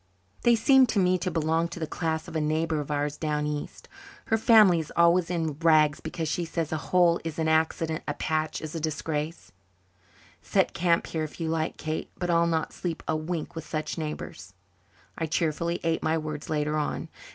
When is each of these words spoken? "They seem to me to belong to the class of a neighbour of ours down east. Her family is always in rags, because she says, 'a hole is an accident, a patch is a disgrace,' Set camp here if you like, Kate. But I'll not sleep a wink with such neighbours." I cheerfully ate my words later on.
"They 0.41 0.55
seem 0.55 0.87
to 0.87 0.99
me 0.99 1.19
to 1.19 1.29
belong 1.29 1.67
to 1.67 1.79
the 1.79 1.85
class 1.85 2.27
of 2.27 2.35
a 2.35 2.41
neighbour 2.41 2.79
of 2.79 2.89
ours 2.89 3.17
down 3.17 3.45
east. 3.45 3.87
Her 4.25 4.35
family 4.39 4.79
is 4.79 4.91
always 4.95 5.29
in 5.29 5.59
rags, 5.59 5.99
because 5.99 6.27
she 6.27 6.43
says, 6.43 6.71
'a 6.71 6.77
hole 6.89 7.19
is 7.23 7.37
an 7.37 7.47
accident, 7.47 8.01
a 8.07 8.15
patch 8.15 8.61
is 8.63 8.73
a 8.73 8.79
disgrace,' 8.79 9.51
Set 10.41 10.73
camp 10.73 11.05
here 11.05 11.23
if 11.23 11.39
you 11.39 11.49
like, 11.49 11.77
Kate. 11.77 12.09
But 12.17 12.31
I'll 12.31 12.47
not 12.47 12.73
sleep 12.73 13.03
a 13.07 13.15
wink 13.15 13.53
with 13.53 13.67
such 13.67 13.99
neighbours." 13.99 14.55
I 15.19 15.27
cheerfully 15.27 15.79
ate 15.83 16.01
my 16.01 16.17
words 16.17 16.49
later 16.49 16.79
on. 16.79 17.07